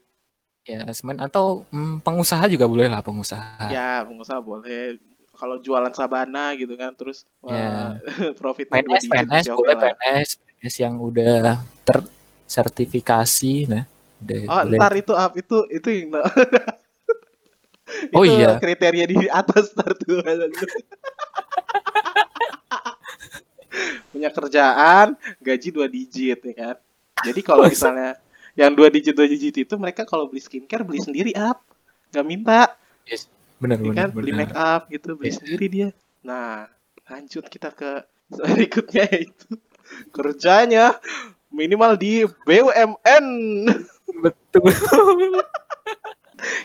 Ya, 0.61 0.85
semen 0.93 1.17
atau 1.17 1.65
mm, 1.73 2.05
pengusaha 2.05 2.45
juga 2.45 2.69
boleh 2.69 2.85
lah 2.85 3.01
pengusaha. 3.01 3.73
Ya, 3.73 4.05
pengusaha 4.05 4.37
boleh. 4.37 5.01
Kalau 5.33 5.57
jualan 5.57 5.89
sabana 5.89 6.53
gitu 6.53 6.77
kan, 6.77 6.93
terus 6.93 7.25
Ya. 7.41 7.97
wah, 7.97 8.31
profitnya 8.39 8.85
dua 8.85 9.01
PNS, 9.01 9.09
PNS, 9.09 9.45
boleh. 9.57 9.73
PNS, 9.73 10.29
PNS 10.37 10.75
yang 10.77 11.01
udah 11.01 11.65
tersertifikasi, 11.81 13.53
nah, 13.73 13.89
udah 14.21 14.37
Oh, 14.47 14.61
boleh. 14.65 14.77
ntar 14.77 14.93
itu 14.97 15.13
up 15.13 15.33
itu 15.35 15.57
itu 15.69 15.89
yang 15.89 16.09
Oh 18.15 18.23
Itu 18.23 18.39
iya. 18.39 18.55
kriteria 18.55 19.03
di 19.03 19.27
atas 19.27 19.75
ntar 19.75 19.91
tuh. 19.99 20.23
Punya 24.11 24.29
kerjaan, 24.31 25.15
gaji 25.39 25.69
dua 25.71 25.87
digit 25.91 26.39
ya 26.39 26.53
kan. 26.55 26.75
Jadi 27.23 27.39
kalau 27.43 27.67
misalnya 27.67 28.15
yang 28.55 28.71
dua 28.75 28.87
digit 28.91 29.15
dua 29.15 29.27
digit 29.27 29.55
itu 29.55 29.75
mereka 29.75 30.03
kalau 30.07 30.27
beli 30.27 30.39
skincare 30.43 30.83
beli 30.87 30.99
sendiri 31.03 31.31
up, 31.35 31.63
nggak 32.11 32.25
minta, 32.27 32.75
Bener, 33.61 33.77
ya 33.77 33.91
bener, 33.93 33.95
kan? 33.95 34.09
Beli 34.15 34.31
make 34.33 34.55
up 34.57 34.89
gitu, 34.89 35.13
beli 35.13 35.29
Iya. 35.29 35.37
sendiri 35.37 35.65
dia. 35.69 35.89
Nah, 36.25 36.65
lanjut 37.05 37.45
kita 37.45 37.69
ke 37.75 38.01
berikutnya 38.31 39.05
yaitu 39.11 39.59
kerjanya 40.15 40.95
minimal 41.51 41.93
di 41.99 42.23
BUMN. 42.47 43.25
Betul. 44.21 44.71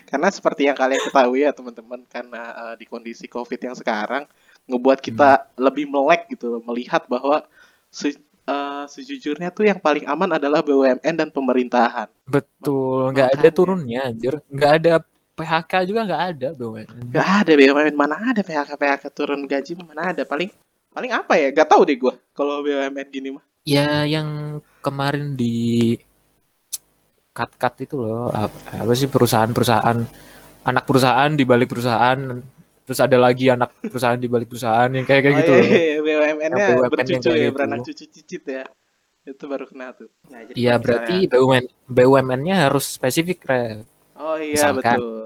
Karena 0.09 0.29
seperti 0.33 0.65
yang 0.65 0.77
kalian 0.77 1.01
ketahui 1.05 1.45
ya 1.45 1.53
teman-teman, 1.53 2.01
karena 2.09 2.41
eh, 2.53 2.75
di 2.81 2.85
kondisi 2.89 3.29
COVID 3.29 3.59
yang 3.61 3.75
sekarang 3.77 4.25
ngebuat 4.65 4.99
kita 5.05 5.53
lebih 5.53 5.85
melek 5.85 6.33
gitu, 6.33 6.57
melihat 6.65 7.05
bahwa 7.05 7.45
se- 7.93 8.17
eh, 8.49 8.83
sejujurnya 8.89 9.53
tuh 9.53 9.69
yang 9.69 9.77
paling 9.77 10.09
aman 10.09 10.41
adalah 10.41 10.65
BUMN 10.65 11.13
dan 11.13 11.29
pemerintahan. 11.29 12.09
Betul, 12.25 13.13
nggak 13.13 13.37
ada 13.37 13.49
turunnya, 13.53 14.09
anjir. 14.09 14.41
Nggak 14.49 14.71
ada 14.81 14.93
PHK 15.37 15.73
juga 15.85 16.01
nggak 16.09 16.23
ada, 16.33 16.47
BUMN. 16.57 17.13
Gak 17.13 17.29
ada 17.45 17.51
BUMN 17.53 17.93
mana 17.93 18.15
ada 18.33 18.41
PHK 18.41 18.73
PHK 18.73 19.03
turun 19.13 19.45
gaji 19.45 19.77
mana 19.77 20.09
ada 20.09 20.25
paling 20.25 20.49
paling 20.89 21.13
apa 21.13 21.37
ya? 21.37 21.53
Gak 21.53 21.69
tahu 21.69 21.85
deh 21.85 21.97
gua 22.01 22.17
kalau 22.33 22.65
BUMN 22.65 23.07
gini 23.13 23.29
mah. 23.37 23.45
Ya, 23.67 24.07
yang 24.07 24.57
kemarin 24.81 25.37
di 25.37 25.93
cut-cut 27.37 27.73
itu 27.85 27.95
loh, 28.01 28.33
apa, 28.33 28.93
sih 28.97 29.05
perusahaan-perusahaan, 29.05 29.97
anak 30.65 30.83
perusahaan 30.89 31.29
di 31.29 31.45
balik 31.45 31.69
perusahaan, 31.69 32.17
terus 32.81 32.97
ada 32.97 33.17
lagi 33.21 33.53
anak 33.53 33.77
perusahaan 33.85 34.17
di 34.17 34.25
balik 34.25 34.49
perusahaan 34.49 34.89
yang 34.89 35.05
kayak 35.05 35.21
kayak 35.21 35.35
oh, 35.35 35.39
gitu 35.45 35.51
iya, 35.53 35.61
loh. 35.61 35.69
iya, 35.69 35.97
BUMN-nya 36.01 36.65
BUMN 36.73 36.89
bercucu 36.89 37.29
ya, 37.29 37.37
gitu. 37.37 37.53
beranak 37.53 37.79
cucu 37.85 38.05
cicit 38.09 38.43
ya. 38.49 38.63
Itu 39.27 39.43
baru 39.45 39.67
kena 39.67 39.91
tuh. 39.91 40.09
Nah, 40.31 40.39
jadi 40.47 40.55
Iya, 40.57 40.73
kalau 40.79 40.83
berarti 40.87 41.15
BUMN 41.29 41.65
BUMN-nya 41.85 42.55
harus 42.65 42.85
spesifik, 42.89 43.45
Re. 43.45 43.85
Oh 44.17 44.39
iya 44.41 44.55
misalkan- 44.57 44.97
betul. 44.97 45.23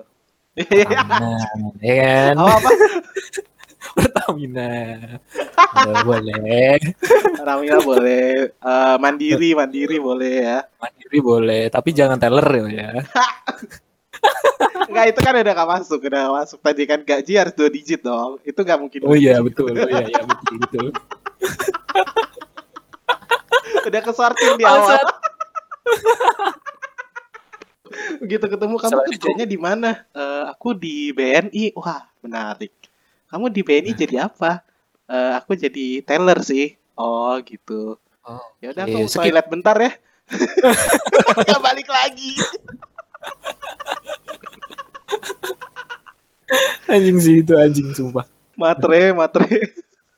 Ya 1.79 1.95
kan? 1.95 2.35
Oh 2.35 2.49
apa? 2.51 2.69
Pertamina. 3.91 4.69
Eh, 5.71 6.03
boleh. 6.03 6.79
Ramila 7.41 7.79
boleh. 7.83 8.51
Eh, 8.51 8.95
mandiri, 8.99 9.51
mandiri 9.55 9.97
boleh 9.99 10.33
ya. 10.43 10.59
Mandiri 10.79 11.19
boleh, 11.19 11.61
tapi 11.67 11.89
jangan 11.91 12.19
teller 12.19 12.47
ya. 12.71 12.91
Enggak, 14.91 15.05
itu 15.15 15.19
kan 15.23 15.33
udah 15.39 15.53
gak 15.55 15.71
masuk, 15.71 15.99
udah 16.03 16.19
gak 16.27 16.35
masuk. 16.43 16.59
Tadi 16.59 16.83
kan 16.83 16.99
gaji 17.01 17.33
harus 17.39 17.53
dua 17.55 17.69
digit 17.71 18.03
dong. 18.03 18.39
Itu 18.43 18.59
gak 18.67 18.79
mungkin. 18.79 19.07
Oh 19.07 19.15
iya, 19.15 19.39
betul. 19.39 19.71
Oh 19.71 19.87
iya, 19.87 20.03
iya 20.03 20.23
betul, 20.27 20.55
betul. 20.67 20.87
Udah 23.87 24.01
kesortir 24.03 24.51
di 24.59 24.65
awal. 24.67 24.99
Begitu 28.21 28.45
ketemu 28.45 28.75
kamu 28.77 28.99
kerjanya 29.09 29.45
di 29.47 29.57
mana? 29.57 30.05
Eh, 30.11 30.43
aku 30.51 30.75
di 30.75 31.09
BNI. 31.15 31.73
Wah, 31.79 32.05
menarik. 32.21 32.90
Kamu 33.31 33.47
di 33.47 33.63
BNI 33.63 33.91
jadi 33.95 34.27
apa? 34.27 34.59
Eh, 35.07 35.31
aku 35.39 35.55
jadi 35.55 36.03
teller 36.03 36.43
sih. 36.43 36.75
Oh, 36.99 37.39
gitu. 37.41 37.95
Oh, 38.21 38.43
Ya 38.59 38.75
udah 38.75 38.85
oke. 38.85 38.91
aku 38.93 38.99
Skip. 39.07 39.23
toilet 39.23 39.47
bentar 39.47 39.77
ya. 39.79 39.91
ya 41.47 41.57
balik 41.59 41.87
lagi. 41.87 42.35
Anjing 46.91 47.17
sih 47.23 47.35
itu 47.39 47.55
anjing 47.55 47.95
sumpah. 47.95 48.27
Matre, 48.59 49.15
matre. 49.15 49.47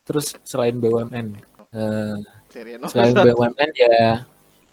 Terus 0.03 0.33
selain 0.41 0.75
BUMN, 0.81 1.37
eh, 1.71 2.17
Serian 2.49 2.81
nomor 2.81 2.91
selain. 2.91 3.13
BUMN 3.13 3.69
ya 3.77 4.25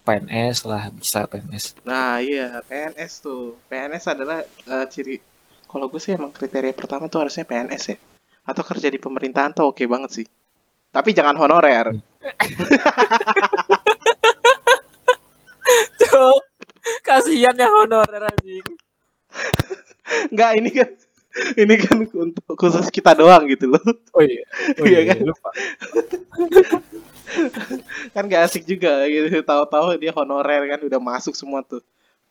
PNS 0.02 0.64
lah 0.64 0.88
bisa 0.90 1.28
PNS. 1.28 1.76
Nah 1.84 2.18
iya 2.18 2.64
PNS 2.64 3.12
tuh 3.20 3.60
PNS 3.68 4.04
adalah 4.10 4.40
eh, 4.42 4.86
ciri 4.88 5.20
kalau 5.68 5.86
gue 5.86 6.00
sih 6.00 6.16
emang 6.16 6.32
kriteria 6.32 6.72
pertama 6.72 7.06
tuh 7.06 7.28
harusnya 7.28 7.44
PNS 7.44 7.84
ya 7.94 7.96
atau 8.42 8.62
kerja 8.64 8.88
di 8.88 8.98
pemerintahan 8.98 9.52
tuh 9.52 9.70
oke 9.70 9.84
banget 9.84 10.10
sih 10.22 10.26
tapi 10.90 11.14
jangan 11.14 11.36
honorer 11.36 11.94
Tuh, 16.00 16.34
kasihan 17.04 17.54
ya 17.54 17.68
honorer 17.70 18.26
anjing. 18.26 18.66
nggak 20.34 20.50
ini 20.58 20.70
kan 20.74 20.90
ini 21.54 21.74
kan 21.78 21.96
untuk 22.02 22.42
khusus 22.58 22.90
kita 22.90 23.14
doang 23.14 23.46
gitu 23.46 23.70
loh 23.70 23.78
Oh 24.10 24.22
iya, 24.26 24.42
oh 24.74 24.84
Iya 24.84 24.98
iya, 25.06 25.14
kan? 25.14 25.22
lupa. 25.22 25.50
kan 28.10 28.24
gak 28.26 28.50
asik 28.50 28.66
juga 28.66 29.06
gitu 29.06 29.38
tahu-tahu 29.46 29.94
dia 30.02 30.10
honorer 30.10 30.66
kan 30.66 30.80
udah 30.82 30.98
masuk 30.98 31.38
semua 31.38 31.62
tuh 31.62 31.78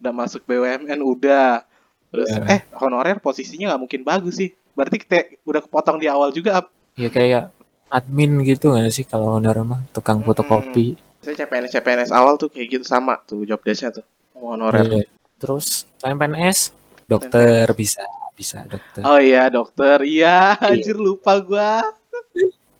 udah 0.03 0.11
masuk 0.11 0.43
BUMN 0.43 0.99
udah 0.99 1.63
terus 2.11 2.27
Iya. 2.27 2.59
eh 2.59 2.61
honorer 2.75 3.15
posisinya 3.23 3.71
nggak 3.71 3.81
mungkin 3.87 4.01
bagus 4.03 4.43
sih 4.43 4.51
berarti 4.71 4.97
kita 4.97 5.15
udah 5.43 5.61
kepotong 5.61 5.97
di 5.97 6.07
awal 6.07 6.29
juga 6.29 6.59
Ap. 6.59 6.67
Ya 6.93 7.07
kayak 7.07 7.53
admin 7.87 8.43
gitu 8.43 8.69
nggak 8.69 8.89
sih 8.89 9.03
kalau 9.03 9.35
honorer 9.35 9.63
mah 9.63 9.81
tukang 9.89 10.21
fotokopi. 10.21 10.93
saya 11.19 11.35
CPNS 11.35 11.71
CPNS 11.73 12.11
awal 12.11 12.35
tuh 12.35 12.47
kayak 12.47 12.67
gitu 12.71 12.85
sama 12.85 13.19
tuh 13.19 13.43
job 13.43 13.59
desknya 13.59 13.91
tuh 13.91 14.05
honorer 14.33 14.85
Iya. 14.85 15.03
terus 15.35 15.83
selain 15.95 16.15
PNS 16.15 16.71
dokter 17.05 17.67
bisa 17.73 18.05
bisa 18.31 18.63
dokter 18.63 19.03
Oh 19.03 19.17
iya 19.17 19.49
dokter, 19.49 19.99
iya 20.01 20.55
anjir 20.55 20.95
lupa 20.95 21.35
gua. 21.39 21.83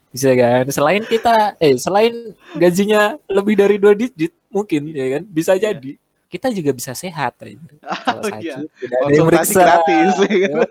bisa 0.10 0.32
kan 0.34 0.66
selain 0.68 1.04
kita 1.04 1.54
eh 1.58 1.76
selain 1.76 2.14
gajinya 2.56 3.14
lebih 3.28 3.54
dari 3.54 3.76
dua 3.76 3.94
digit 3.94 4.34
mungkin 4.48 4.90
ya 4.90 5.20
kan 5.20 5.24
bisa 5.24 5.54
Iya. 5.54 5.76
jadi 5.76 5.92
kita 6.26 6.48
juga 6.50 6.72
bisa 6.72 6.94
sehat 6.94 7.34
aja. 7.42 7.58
kalau 8.06 8.22
Oh 8.22 8.30
sakit 8.30 8.46
iya. 8.46 8.58
tidak 8.80 8.98
ada 9.00 9.12
yang 9.12 9.26
Konsultasi 9.26 9.28
meriksa 9.28 9.62
gratis. 9.62 10.14
ya 10.22 10.38
kan? 10.48 10.70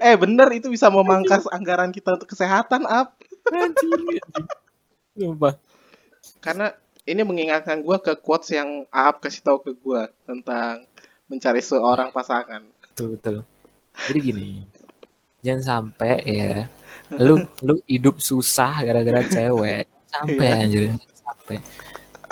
Eh 0.00 0.14
bener 0.16 0.48
itu 0.52 0.68
bisa 0.68 0.86
memangkas 0.88 1.48
anggaran 1.50 1.90
kita 1.90 2.14
untuk 2.14 2.30
kesehatan 2.30 2.84
up. 2.86 3.16
Sumpah. 5.16 5.54
Karena 6.40 6.70
ini 7.06 7.22
mengingatkan 7.22 7.80
gua 7.80 8.02
ke 8.02 8.18
quotes 8.18 8.50
yang 8.52 8.84
Aap 8.90 9.22
kasih 9.22 9.42
tahu 9.42 9.58
ke 9.62 9.72
gua 9.78 10.10
tentang 10.26 10.84
mencari 11.26 11.58
seorang 11.58 12.10
pasangan. 12.10 12.62
betul 12.86 13.12
betul 13.12 13.36
jadi 14.08 14.18
gini 14.24 14.48
jangan 15.44 15.62
sampai 15.84 16.16
ya 16.24 16.64
lu 17.20 17.44
lu 17.60 17.76
hidup 17.84 18.24
susah 18.24 18.72
gara-gara 18.80 19.20
cewek 19.20 19.84
sampai 20.08 20.46
Iya. 20.48 20.56
anjir 20.64 20.82
sampai 21.12 21.56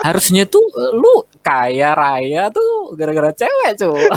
harusnya 0.01 0.49
tuh 0.49 0.65
lu 0.97 1.21
kaya 1.45 1.93
raya 1.93 2.49
tuh 2.49 2.74
gara-gara 2.97 3.31
cewek 3.35 3.71
cuy. 3.77 4.07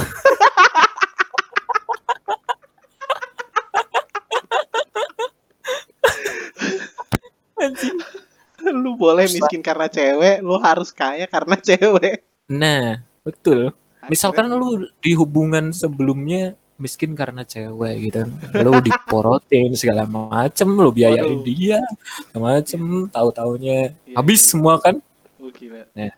Anjing. 7.58 7.98
Lu 8.68 8.98
boleh 8.98 9.26
miskin 9.30 9.62
karena 9.62 9.86
cewek, 9.88 10.42
lu 10.42 10.58
harus 10.60 10.90
kaya 10.92 11.26
karena 11.30 11.56
cewek. 11.68 12.22
nah 12.48 13.02
betul. 13.22 13.70
Misalkan 14.08 14.48
lu 14.48 14.88
di 15.04 15.12
hubungan 15.12 15.68
sebelumnya 15.74 16.56
miskin 16.78 17.12
karena 17.12 17.42
cewek 17.44 17.94
gitu. 18.08 18.22
Lu 18.62 18.72
diporotin 18.80 19.74
segala 19.74 20.06
macem 20.08 20.68
lu 20.70 20.88
biayain 20.94 21.26
Waduh. 21.26 21.44
dia 21.44 21.78
segala 22.30 22.40
macem 22.56 22.80
tahu 23.10 23.28
taunya 23.34 23.92
Iya, 24.06 24.14
habis 24.16 24.40
semua 24.48 24.78
kan? 24.80 25.02
Oh, 25.42 25.50
gila. 25.52 25.84
Nah, 25.92 26.08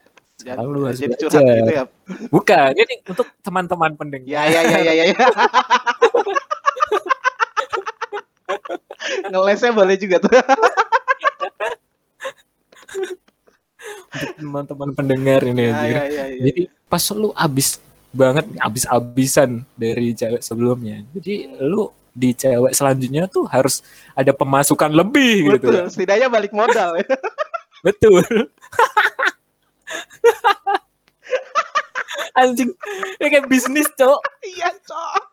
Sekarang 0.41 0.65
lu 0.67 0.89
harus 0.89 0.97
jadi 0.97 1.13
curhat 1.15 1.45
gitu 1.45 1.73
ya. 1.77 1.85
bukan 2.33 2.73
ini 2.73 2.95
untuk 3.05 3.29
teman-teman 3.41 3.93
pendengar 3.93 4.25
Ya 4.25 4.43
ya 4.49 4.61
ya 4.65 4.79
ya 4.81 4.93
ya. 4.95 5.05
ya. 5.13 5.17
Ngelesnya 9.29 9.71
boleh 9.71 9.97
juga 9.97 10.17
tuh. 10.19 10.33
teman-teman 14.37 14.91
pendengar 14.93 15.41
ini 15.43 15.71
Ya, 15.71 15.85
ya, 15.87 16.03
ya, 16.05 16.25
ya. 16.27 16.43
jadi 16.43 16.61
pas 16.85 17.01
lu 17.13 17.31
abis 17.33 17.79
banget 18.11 18.43
abis-abisan 18.59 19.63
dari 19.73 20.11
cewek 20.13 20.43
sebelumnya 20.43 21.07
jadi 21.15 21.47
lu 21.63 21.89
di 22.11 22.35
cewek 22.35 22.75
selanjutnya 22.75 23.31
tuh 23.31 23.47
harus 23.47 23.87
ada 24.13 24.35
pemasukan 24.35 24.91
lebih 24.91 25.55
gitu 25.55 25.71
Betul, 25.71 25.87
setidaknya 25.87 26.27
balik 26.27 26.51
modal 26.51 26.99
ya. 26.99 27.07
Betul. 27.81 28.21
Anjing, 32.39 32.71
ini 33.21 33.27
kayak 33.29 33.49
bisnis, 33.51 33.87
Cok. 33.99 34.21
Iya, 34.45 34.71
cok. 34.83 35.25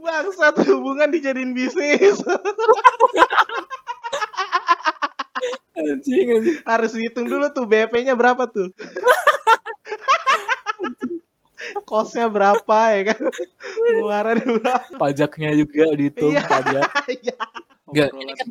Bangsat 0.00 0.56
hubungan 0.68 1.12
dijadiin 1.12 1.52
bisnis. 1.52 2.20
Anjing, 5.76 6.26
anjing. 6.32 6.56
Harus 6.64 6.96
dihitung 6.96 7.28
dulu 7.28 7.52
tuh 7.52 7.68
BP-nya 7.68 8.16
berapa 8.16 8.48
tuh. 8.48 8.72
Kosnya 11.84 12.30
berapa 12.32 12.78
ya 12.96 13.02
kan? 13.12 13.20
Pengeluaran 13.60 14.38
berapa? 14.62 14.96
Pajaknya 14.96 15.50
juga 15.52 15.92
dihitung 15.92 16.32
Iya. 16.32 16.44
pajak. 16.48 16.88
Iya. 17.10 17.36
Nggak, 17.86 18.08
Obrolan 18.10 18.22
ini 18.24 18.32
kan 18.34 18.46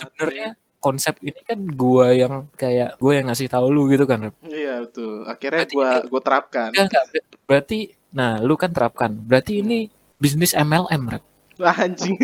Sebenarnya 0.00 0.48
konsep 0.80 1.20
ini 1.20 1.36
kan 1.44 1.60
gua 1.76 2.10
yang 2.10 2.48
kayak 2.56 2.96
gua 2.96 3.12
yang 3.20 3.28
ngasih 3.28 3.46
tahu 3.46 3.68
lu 3.68 3.86
gitu 3.92 4.08
kan. 4.08 4.32
Iya 4.42 4.82
betul. 4.82 5.28
Akhirnya 5.28 5.64
gua 5.68 5.88
ini- 6.00 6.08
gua 6.08 6.20
terapkan. 6.24 6.68
Enggak, 6.72 7.04
enggak. 7.12 7.24
Berarti 7.44 7.78
nah, 8.10 8.40
lu 8.40 8.56
kan 8.56 8.72
terapkan. 8.72 9.12
Berarti 9.12 9.60
ini 9.60 9.86
bisnis 10.16 10.56
MLM, 10.56 11.02
Rep. 11.06 11.24
Wah, 11.60 11.76
anjing. 11.76 12.16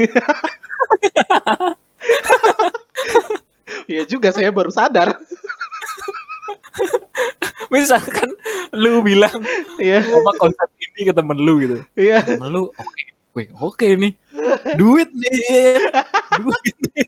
Iya 3.87 4.03
juga 4.03 4.35
saya 4.35 4.51
baru 4.51 4.71
sadar. 4.73 5.14
Misalkan 7.71 8.31
lu 8.75 9.03
bilang 9.03 9.42
Iya. 9.79 10.03
apa 10.03 10.31
konsep 10.38 10.69
ini 10.81 11.07
ke 11.07 11.12
temen 11.14 11.38
lu 11.38 11.55
gitu. 11.62 11.77
Iya. 11.95 12.23
Temen 12.25 12.51
lu 12.51 12.62
oke. 12.73 13.03
Wih, 13.37 13.49
oke 13.61 13.87
nih. 13.95 14.12
Duit 14.75 15.11
nih. 15.12 15.77
Duit 16.40 16.77
nih. 16.95 17.06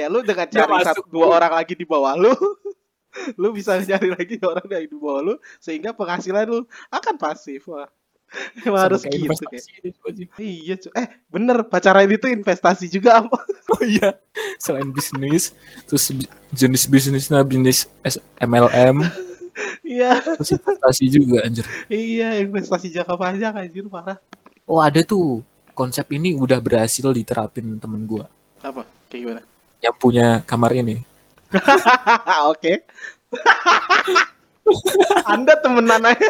Ya 0.00 0.08
lu 0.08 0.24
dengan 0.24 0.48
cari 0.48 0.64
masuk. 0.66 0.86
satu 0.88 1.02
dua 1.12 1.26
orang 1.36 1.52
lagi 1.52 1.74
di 1.76 1.84
bawah 1.84 2.16
lu, 2.16 2.32
lu 3.40 3.48
bisa 3.52 3.76
cari 3.84 4.08
lagi 4.08 4.40
orang 4.40 4.64
yang 4.66 4.88
di 4.88 4.96
bawah 4.96 5.20
lu 5.20 5.34
sehingga 5.60 5.92
penghasilan 5.92 6.48
lu 6.48 6.64
akan 6.88 7.14
pasif. 7.20 7.68
Wah. 7.68 7.88
Emang 8.62 8.86
harus 8.86 9.02
kayak 9.02 9.26
gitu 9.26 9.42
kayak. 9.50 9.58
investasi 9.58 9.70
aja. 10.06 10.24
Iya, 10.38 10.74
cu. 10.78 10.88
eh 10.94 11.06
bener 11.34 11.66
pacaran 11.66 12.06
itu 12.06 12.26
investasi 12.30 12.86
juga 12.86 13.26
apa? 13.26 13.38
Oh 13.70 13.86
iya, 13.86 14.18
selain 14.58 14.90
bisnis, 14.90 15.54
terus 15.86 16.10
jenis 16.50 16.90
bisnisnya 16.90 17.38
bisnis 17.46 17.86
MLM, 18.42 19.06
Iya, 19.86 20.18
terus 20.34 20.58
investasi 20.58 21.04
juga 21.06 21.46
anjir. 21.46 21.62
iya 21.86 22.34
investasi 22.42 22.90
jangka 22.90 23.14
panjang 23.14 23.54
anjir 23.54 23.86
parah. 23.86 24.18
Oh 24.66 24.82
ada 24.82 25.02
tuh 25.06 25.46
konsep 25.70 26.02
ini 26.10 26.34
udah 26.34 26.58
berhasil 26.58 27.06
diterapin 27.14 27.78
temen 27.78 28.10
gua 28.10 28.26
Apa? 28.58 28.82
Kayak 29.06 29.20
gimana? 29.22 29.42
Yang 29.80 29.96
punya 29.96 30.44
kamar 30.44 30.76
ini. 30.76 31.00
Oke. 32.52 32.84
Anda 35.32 35.56
temenan 35.58 36.04
aja. 36.06 36.28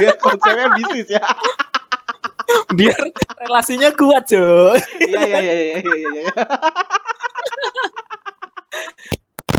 Ya 0.00 0.12
konsepnya 0.24 0.72
bisnis 0.78 1.08
ya. 1.12 1.22
Biar 2.72 2.96
relasinya 3.42 3.90
kuat 3.92 4.30
cuy. 4.30 4.78
Iya 5.02 5.20
iya 5.26 5.40
iya 5.40 5.54
iya 5.54 5.76
iya 5.76 6.14
iya. 6.24 6.30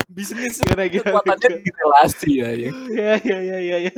Bisnis 0.09 0.57
Gimana 0.57 0.89
gimana? 0.89 1.13
kekuatannya 1.13 1.49
di 1.61 1.71
relasi 1.77 2.31
ya, 2.41 2.49
ya. 2.57 2.69
Iya 2.89 3.13
iya 3.21 3.37
iya 3.37 3.57
iya 3.61 3.77
iya. 3.85 3.93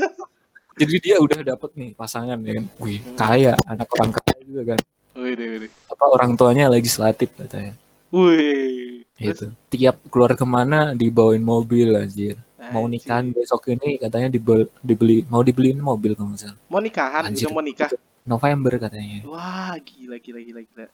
Jadi 0.75 0.95
dia 0.99 1.15
udah 1.19 1.39
dapet 1.43 1.71
nih 1.79 1.89
pasangan 1.95 2.39
ya 2.43 2.59
kan. 2.59 2.65
Wih 2.83 2.99
kaya, 3.15 3.55
anak 3.63 3.87
orang 3.95 4.11
kaya 4.11 4.39
juga 4.43 4.75
kan. 4.75 4.79
Wih, 5.15 5.35
wih, 5.35 5.47
wih. 5.67 5.71
Apa 5.87 6.05
orang 6.11 6.35
tuanya 6.35 6.67
legislatif 6.67 7.31
katanya. 7.39 7.75
Wih. 8.09 9.05
Gitu. 9.19 9.51
Tiap 9.69 9.99
keluar 10.07 10.33
ke 10.33 10.45
mana 10.47 10.95
dibawain 10.95 11.43
mobil 11.43 11.93
anjir. 11.93 12.39
Mau 12.69 12.85
nikahan 12.85 13.33
besok 13.33 13.71
ini 13.73 13.97
katanya 13.97 14.29
dibeli, 14.29 14.69
dibeli 14.85 15.17
mau 15.25 15.41
dibeliin 15.41 15.79
mobil 15.81 16.13
kalau 16.13 16.37
salah. 16.37 16.59
Mau 16.69 16.77
nikahan, 16.77 17.31
Anjir. 17.31 17.49
mau 17.49 17.63
nikah. 17.65 17.89
November 18.29 18.77
katanya. 18.77 19.25
Wah, 19.25 19.73
gila 19.81 20.21
gila 20.21 20.39
gila 20.43 20.61
gila. 20.61 20.85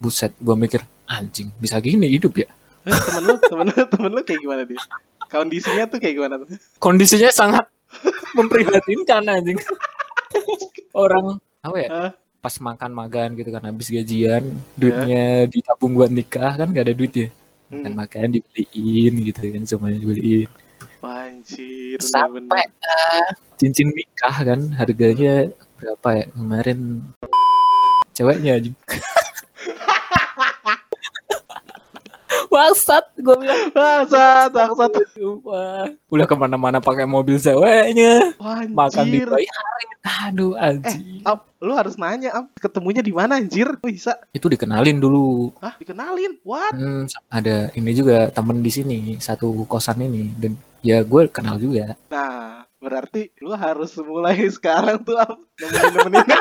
Buset, 0.00 0.32
gua 0.40 0.54
mikir 0.56 0.80
anjing 1.04 1.50
bisa 1.60 1.76
gini 1.82 2.08
hidup 2.08 2.32
ya. 2.40 2.48
Eh, 2.86 2.94
temen 2.94 3.22
lu, 3.26 3.34
temen 3.42 3.66
lu, 3.68 3.80
temen 3.84 4.10
lu 4.16 4.20
kayak 4.24 4.40
gimana 4.40 4.62
dia? 4.64 4.80
Kondisinya 5.28 5.84
tuh 5.90 5.98
kayak 6.00 6.14
gimana 6.16 6.34
tuh? 6.40 6.48
Kondisinya 6.80 7.28
sangat 7.34 7.66
memprihatinkan 8.32 9.28
anjing. 9.28 9.58
Orang 11.02 11.42
apa 11.60 11.76
ya? 11.76 11.88
Hah? 11.90 12.10
Pas 12.48 12.64
makan-makan 12.64 13.36
gitu 13.36 13.52
kan 13.52 13.60
habis 13.60 13.92
gajian, 13.92 14.40
duitnya 14.72 15.44
ditabung 15.52 15.92
buat 15.92 16.08
nikah 16.08 16.56
kan 16.56 16.72
gak 16.72 16.88
ada 16.88 16.96
duit 16.96 17.12
ya. 17.12 17.28
Hmm. 17.68 17.92
makan 17.92 18.40
dibeliin 18.40 19.12
gitu 19.28 19.52
kan 19.52 19.62
semuanya 19.68 20.00
dibeliin. 20.00 20.48
Anjir, 21.04 22.00
Sampai 22.00 22.64
eh, 22.64 23.28
cincin 23.60 23.92
nikah 23.92 24.32
kan 24.32 24.60
harganya 24.80 25.52
berapa 25.76 26.08
ya 26.16 26.24
kemarin 26.32 27.04
ceweknya 28.16 28.56
anjing. 28.56 28.76
Bangsat 32.48 33.04
gue 33.14 33.36
bilang 33.36 33.68
Bangsat, 33.70 34.48
bangsat. 34.50 34.90
Sumpah. 35.12 35.92
Udah 36.08 36.24
ke 36.24 36.34
mana-mana 36.34 36.78
pakai 36.78 37.04
mobil 37.04 37.36
ceweknya 37.36 38.32
Makan 38.68 39.04
di 39.06 39.20
anjir. 39.20 39.28
bayarin 39.28 39.88
Aduh 40.24 40.56
anjing 40.56 41.20
Ap, 41.22 41.44
lu 41.60 41.72
harus 41.72 41.94
nanya, 41.94 42.32
Ap, 42.34 42.48
ketemunya 42.56 43.00
di 43.00 43.12
mana 43.12 43.36
anjir? 43.36 43.68
Kok 43.76 43.84
bisa? 43.84 44.16
Itu 44.32 44.48
dikenalin 44.48 44.96
dulu 44.96 45.52
Hah, 45.60 45.76
dikenalin? 45.76 46.40
What? 46.42 46.72
Hmm, 46.72 47.04
Ada 47.28 47.68
ini 47.72 47.90
juga 47.92 48.32
temen 48.32 48.58
di 48.58 48.72
sini 48.72 48.98
Satu 49.18 49.52
kosan 49.64 50.00
ini 50.00 50.32
Dan 50.32 50.56
ya 50.80 51.04
gue 51.04 51.28
kenal 51.28 51.60
juga 51.60 51.92
Nah, 52.08 52.64
berarti 52.78 53.28
lu 53.38 53.52
harus 53.52 53.92
mulai 54.00 54.48
sekarang 54.56 55.04
tuh 55.04 55.18
Ap, 55.18 55.36
nemenin-nemenin. 55.60 56.24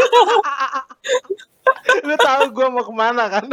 lu 2.06 2.14
tahu 2.18 2.42
gua 2.54 2.66
mau 2.70 2.84
ke 2.84 2.92
mana 2.94 3.24
kan? 3.28 3.46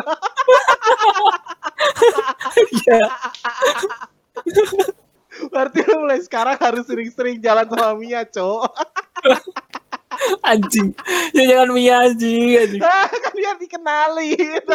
Iya. 2.57 3.01
Berarti 5.53 5.79
lu 5.85 5.95
mulai 6.01 6.21
sekarang 6.21 6.57
harus 6.57 6.83
sering-sering 6.89 7.37
jalan 7.41 7.67
sama 7.69 7.93
Mia, 7.97 8.25
cowok. 8.25 8.73
Anjing. 10.41 10.97
Ya 11.35 11.43
jangan 11.45 11.69
Mia 11.77 11.95
anjing. 12.09 12.57
anjing. 12.57 12.81
kan 12.81 13.33
biar 13.37 13.55
dikenalin. 13.61 14.65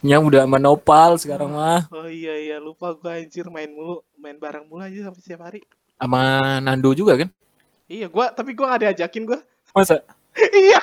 Mia 0.00 0.16
udah 0.16 0.48
menopal 0.48 1.20
sekarang 1.20 1.52
mah. 1.52 1.84
Oh 1.92 2.08
iya 2.08 2.32
iya 2.40 2.56
lupa 2.56 2.96
gua 2.96 3.20
anjir 3.20 3.44
main 3.52 3.68
mulu, 3.68 4.00
main 4.16 4.40
bareng 4.40 4.64
mulu 4.64 4.80
aja 4.80 5.12
sampai 5.12 5.20
setiap 5.20 5.44
hari. 5.44 5.60
Sama 6.00 6.56
Nando 6.64 6.96
juga 6.96 7.20
kan? 7.20 7.28
Iya, 7.84 8.08
gua 8.08 8.32
tapi 8.32 8.56
gua 8.56 8.72
gak 8.72 8.88
diajakin 8.88 9.28
gua. 9.28 9.44
Masa? 9.76 10.00
Iya. 10.38 10.80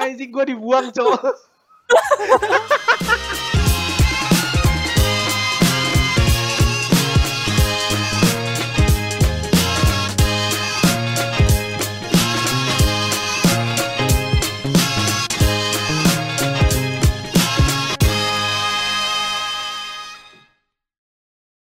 Anjing 0.00 0.30
gua 0.34 0.44
dibuang, 0.46 0.90
cowok. 0.90 1.30